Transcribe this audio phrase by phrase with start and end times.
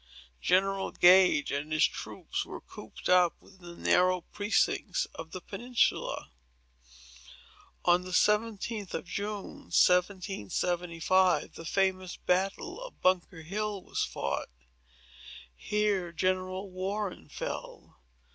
[0.41, 6.31] General Gage and his troops were cooped up within the narrow precincts of the peninsula.
[7.85, 14.49] On the 17th of June, 1775, the famous battle of Bunker Hill was fought.
[15.55, 17.99] Here General Warren fell.